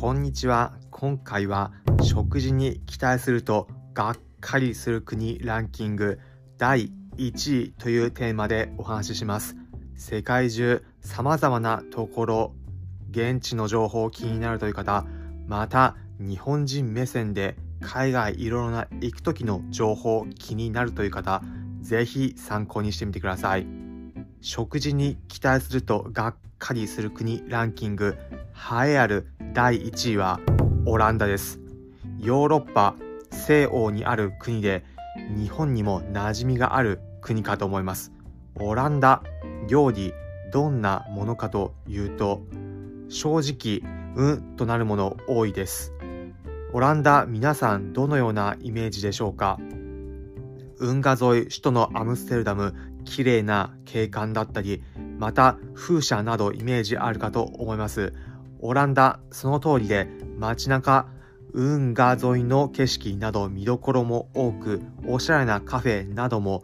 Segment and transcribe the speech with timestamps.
[0.00, 0.72] こんにちは。
[0.90, 6.18] 今回は食事に期待するとがっかりする国ランキング
[6.56, 9.56] 第1位というテーマでお話しします。
[9.96, 12.54] 世界中様々なところ、
[13.10, 15.04] 現地の情報気になるという方、
[15.46, 21.42] また日本人目線で海外いろいろな行く時の情報気になるという方、
[21.82, 23.66] ぜひ参考にしてみてください。
[24.40, 28.16] 食事に期待するとがっかりする国ランキング
[28.54, 30.38] 栄えある第1位は
[30.86, 31.58] オランダです。
[32.20, 32.94] ヨーロッパ
[33.32, 34.84] 西欧にある国で
[35.36, 38.12] 日本にも馴染みがある国かと思います。
[38.54, 39.24] オランダ
[39.68, 40.12] 料理
[40.52, 42.42] どんなものかというと
[43.08, 43.82] 正直
[44.14, 45.92] うんとなるもの多いです。
[46.72, 49.58] オランダ皆さんどのようなイメージでしょうか？
[50.78, 52.72] 運河沿い首都のアムステルダム
[53.04, 54.84] 綺麗な景観だったり
[55.18, 58.14] また風車などイメージあるかと思います。
[58.62, 60.06] オランダその通りで
[60.38, 61.06] 街中
[61.52, 66.62] 運河沿いの景色など見どころも多くおしゃれなカフェなども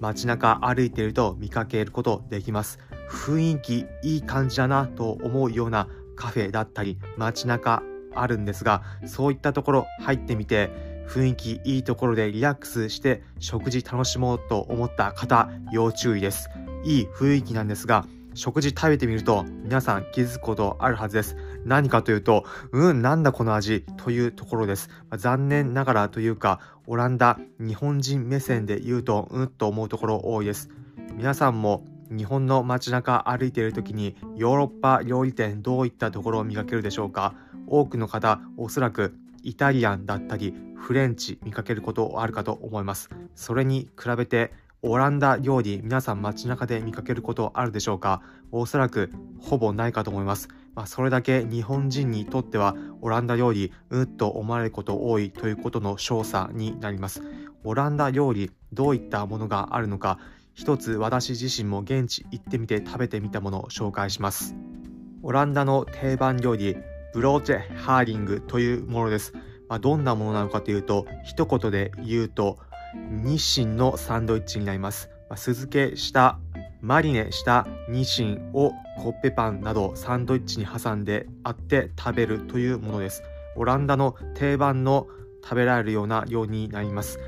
[0.00, 2.78] 街中歩いていると見かけることできます。
[3.08, 7.82] 雰囲気いい感じだなと思うようなカフェだったり街中
[8.14, 10.70] あるんですがそういったところ入ってみて
[11.08, 16.48] 雰囲気いいところでリラックスして食事楽しもうと思った方要注意です。
[16.84, 21.36] いい雰囲気なんですが食事食べてみると皆さん気づくことあるはずです。
[21.64, 30.68] 何かというとうんなんだこの味というところです、残念ながらというかオランダ日本人目線で言うとうんと思うところ多いです。
[31.14, 37.34] 皆さんも日本の街中歩いている時にヨーロッパ料理店どういったところを見かけるでしょうか？
[37.66, 43.10] 多くの方おそらくイタリアンだったりフレンチ見かけることあるかと思います。
[43.34, 44.52] それに比べて
[44.86, 48.20] オランダ料理皆さん街中で見かけることあるでしょうか？
[48.52, 50.48] おそらくほぼないかと思います。
[50.74, 57.22] まあ、それだけ日本人にとってはオランダ料理うっと思われること多いということの調査になります。
[57.64, 60.18] オランダ料理どういったものがあるのか？
[60.52, 64.54] 一つ私自身も現地行ってみて食べてみたものを紹介します。
[65.22, 66.76] オランダの定番料理
[67.14, 69.32] ブローチェハーリングというものです。
[69.66, 72.58] まあ、どんなものなのかというと、一言で言うと、
[72.94, 75.10] 日清のサンドイッチになります。
[75.34, 76.38] 酢漬けした
[76.80, 83.22] マリネしたニシンをコッペパンなどサンドイッチに挟んであって食べるというものです。
[83.56, 85.06] オランダの定番の
[85.42, 87.18] 食べられるような料理になります。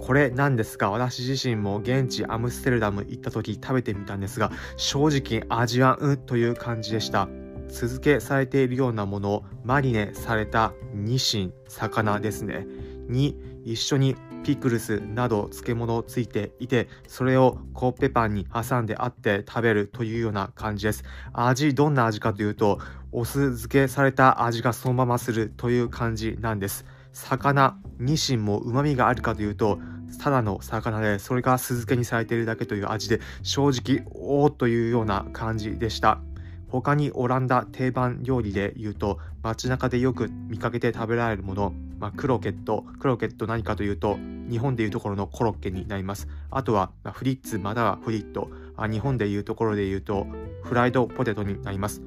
[0.00, 7.28] これなんですが、私自身も現地アムステルダム行った時食べてみたんですが、正直味はうという感じでした。
[7.68, 12.66] 酢漬けされているようなものマリネされたニシン魚ですね
[13.08, 21.02] に一緒にピクルスなど漬物ついていてそれをコッペパンに挟んであって食べるというような感じです。
[21.32, 22.78] 味どんな味かというと
[23.10, 26.84] お酢漬けされた味がそのままするという感じなんです。
[27.12, 29.78] 魚ニシンも旨味があるかというと
[30.20, 36.20] ただの魚でそれが酢漬けにされているだけという味で正直おおというような感じでした。
[36.68, 44.18] 他にオランダ定番料理で言うと街中でよく見かけて食べられるもの、まあ、クロケットクロケット何かというと
[44.50, 46.28] 日本でいうところのコロッケになります。
[46.50, 48.50] あとは、まフリッツまたはフリット。
[48.76, 50.26] あ日本でいうところで言うと
[50.64, 52.02] フライドポテトになります。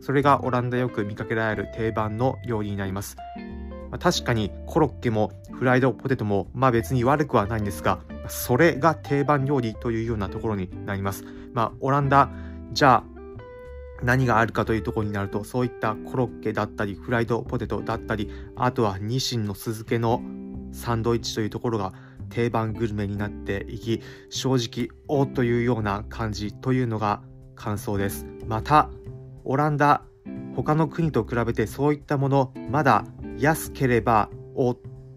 [0.00, 3.16] それがオランダよく見かけられる定番の料理になります。
[3.90, 11.24] まあ、確かにコロッケもフライドポテトもまあ別に悪くはないんですがそれが定番料理というようなところになります。
[11.52, 12.30] まあオランダ
[12.72, 13.11] じゃあ
[14.02, 20.22] 何があるかというところになるとそういったコロッケだったりフライドポテトだったりあとはニシンの酢漬けの
[20.72, 21.92] サンドイッチというところが
[22.30, 27.22] 定番グルメになっていき正直おというような感じというのが
[27.54, 28.26] 感想です。
[28.46, 28.90] また
[29.44, 30.02] オランダ
[30.56, 33.04] 他の国と比べてそういったものまだ
[33.38, 34.76] 安ければお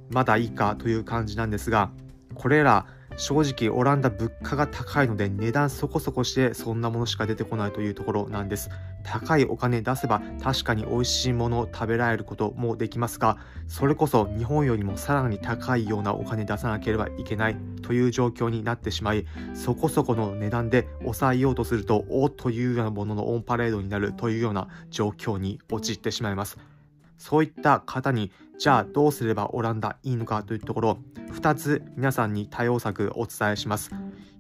[0.09, 1.91] まだいいかという感じなんですが
[2.34, 2.85] これら
[3.18, 8.70] 正直オランダ物価が高いので値段そこそこしてそんなものしか出てこないというところなんです。
[9.06, 26.74] 高いお金出せば確かに美味しいものを食べられることもできますがそれこそ日本よりもさらに高いようなお金出さなければいけないという状況になってしまいそこそこの値段で抑えようとするとおっというようなもののオンパレードになるというような状況に陥ってしまいます。
[27.17, 31.00] そういった方にじゃあどうすればオランダいいのかというところ
[31.32, 33.91] 2つ皆さんに対応策お伝えします。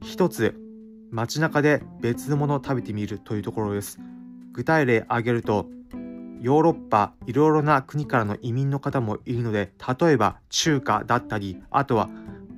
[0.03, 0.55] 1つ
[1.11, 3.99] 街中で別のものを食べてみるというところです。
[4.53, 5.67] 具体例挙げると
[6.41, 12.09] ヨーロッパいろいろな国からの移民の方もいるので例えば中華だったりあとは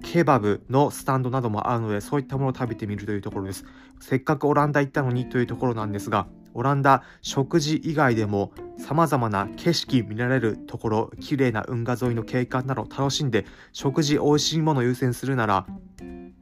[0.03, 3.65] ケバブのスタンドなどもあるのでそういったものを食べてみるというところです
[3.99, 15.65] せっかくオランダ行ったのにというところなんですがオランダ食事以外でも様々な景色見られるところ、綺麗な運河沿いの景観など楽しんで、食事、美味しいものを優先するなら、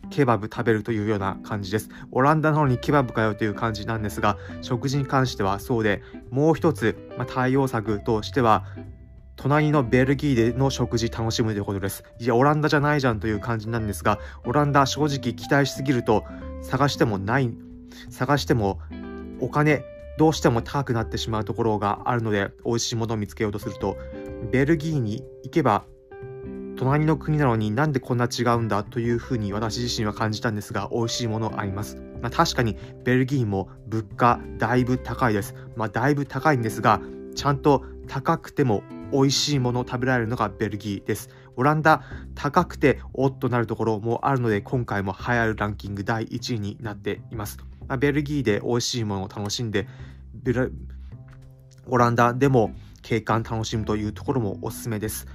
[0.10, 1.90] ケバブ食べるというような感じです。
[2.12, 8.66] オランダなのにケバブかよという感じなんですが、食事に関してはそうで、もう一つ、まあ、対応策としては、
[9.36, 12.04] 隣のベルギーでの食事楽しむということです。
[12.19, 16.24] いや、オランダじゃないじゃんという感じなんですが、オランダ正直期待しすぎると
[16.62, 17.54] 探してもない、
[18.10, 18.80] 探しても
[19.42, 19.84] お金、
[20.17, 23.97] どうしても高くなってしまうところがあるので、美味しいものを見つけようとすると、
[24.51, 25.85] ベルギーに行けば
[26.75, 31.97] 隣の国なのになんでこんな違うんだというふうに私自身は感じたんですが、美味しいものあります。
[32.21, 35.56] まあ、確かにベルギーも物価だいぶ高いです。
[35.75, 37.01] まあ、だいぶ高いんですが、
[37.33, 41.29] ちゃんと高くても美味しいものを食べられるのがベルギーです。
[41.56, 42.03] オランダ、
[42.35, 47.57] 高くておっとなるところもあるので、今回も流行るランキング第1位になっています。
[47.87, 49.87] まあ、ベルギーで美味しいものを楽しんで、
[51.87, 55.27] オランダでも景観楽しむというところもおすすめです。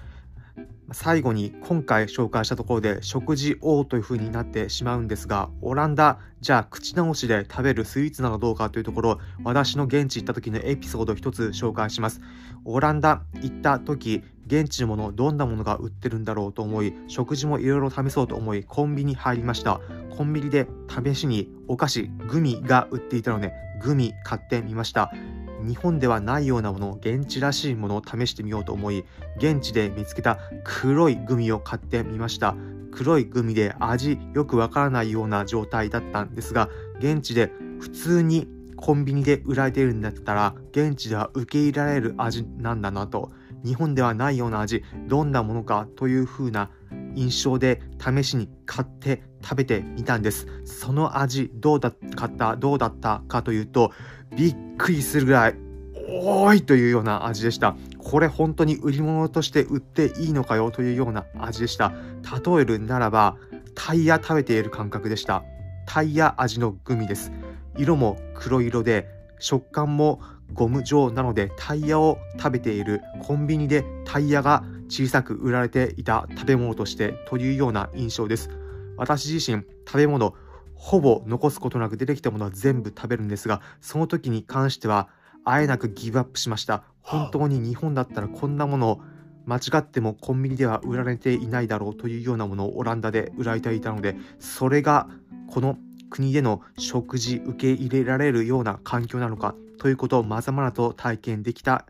[0.93, 12.21] 最後に今回紹介したところで食事王という風になってしまうんですが、オランダ、じゃあ口直しで食べるスイーツなのどうかというところ、私の現地行った時のエピソードを一つ紹介します。
[12.65, 19.81] オランダ行った時、現地のもの、どんなものが売ってるんだろうと思い、食事もいろいろ試そうと思い、コンビニ入りました。
[20.17, 25.13] コンビニで試しにお菓子、グミが売っていたので、グミ買ってみました。
[25.67, 29.05] 日本ではないようなもの、現地らしいものを試してみようと思い、
[29.37, 32.57] 現地で見つけた黒いグミを買ってみました。
[32.93, 36.69] 黒いグミで味よくわからないような状態だったんですが、
[36.99, 43.31] 現地で普通にコンビニで売られているんだったら、現地では受け入れられる味なんだなと、
[43.65, 46.71] 日本ではないような味、どんなものかという風な
[47.17, 50.47] 印象で試しに買って食べてみたんです。
[50.65, 51.95] その味どうだっ
[52.37, 53.93] たどうだったかというと
[54.37, 55.55] びっくりするぐらい
[56.09, 57.77] 多いというような味でした。
[57.99, 61.93] これ本当に売り物として売っていいのかよというような味でした。
[62.45, 63.37] 例えるならば
[63.75, 65.45] タイヤ食べている感覚でした。
[65.87, 67.33] タイヤ味のグミです。
[67.77, 69.09] 色も黒色で
[69.39, 70.21] 食感も
[70.53, 78.51] ゴム状なのでタイヤを食べているコンビニでタイヤが小さく売られていた食べ物としてというような印象です。
[78.99, 80.35] 私自身食べ物
[80.75, 85.09] ほぼ残すことなく出てきたものは全部食べるんですがその時に関しては
[85.45, 89.01] あえなくギブアップしました本当に日本だったらこんなものを
[89.47, 95.09] 間違ってもコンビニでは売られていないだろうというようなものをオランダで売られていたのでそれが
[95.49, 95.77] この
[96.09, 101.87] 国での食事受け入れられるような環境なのかということをまざまざと体験できた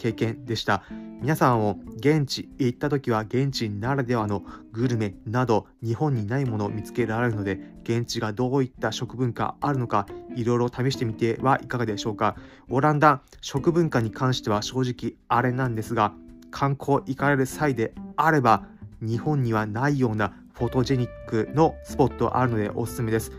[0.00, 0.82] 経験でした。
[1.20, 4.42] 皆さんを現地行った時は現地ならではの
[4.72, 12.36] グルメなど日本にないものを見つけられるので現地がどういった食文化あるのかいろいろ試してみてはいかがでしょうか。
[12.70, 16.14] オランダ食文化に関しては正直あれなんですが
[16.50, 18.64] 観光行かれる際であれば
[19.02, 23.32] 日本にはないようなフォトジェニックのスポットあるのでおすすめです。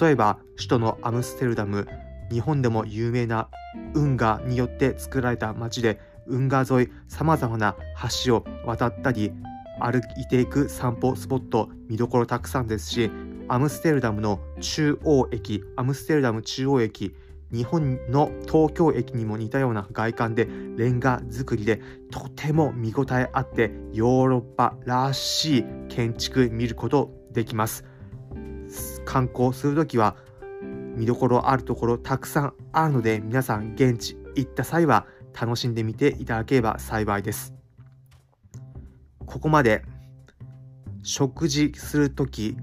[0.00, 1.86] 例えば首都のアムステルダム
[2.30, 3.48] 日本でも有名な
[3.94, 7.76] 運河によって作られた街で運河沿いさまざまな
[8.24, 9.32] 橋を渡ったり
[9.80, 13.10] 歩いていく散歩スポット見どころたくさんですし
[13.48, 17.14] アムステルダムの中央駅アムステルダム中央駅
[17.50, 20.46] 日本の東京駅にも似たような外観で
[20.76, 21.80] レンガ造りで
[22.10, 27.84] とても見応えあってヨーロッパらしい建築見ることできます。
[29.06, 30.16] 観光するときは
[30.98, 35.06] 見どころあるところたくさんあるので皆さん現地行った際は
[35.40, 37.54] 楽しんでみていただければ幸いです。
[39.24, 39.84] ここまで
[41.02, 42.56] 食事するとき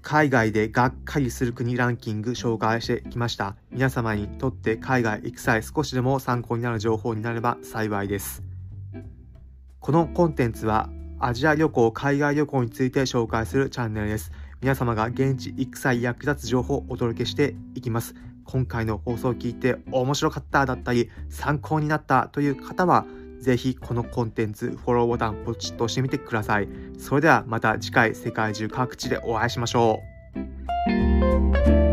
[0.00, 3.56] 海外でがっかりする国ランキング紹介してきました。
[3.70, 8.42] 皆様にとって海外行く際少しでも参考になる情報になれば幸いです。
[9.80, 10.88] このコンテンツは
[11.18, 14.32] アジア旅行、海外旅行について紹介するチャンネルです。
[14.60, 18.14] 皆様が現地行く際役立つ情報をお届けしていきます。
[18.44, 23.04] 今回の放送を聞いて面白かっただったり参考になったという方は
[23.40, 26.68] ぜひこのコンテンツフォローボタンポチッと押してみてください。
[26.98, 30.00] それではまた次回世界中各地でお会いしましょ
[30.32, 31.85] う。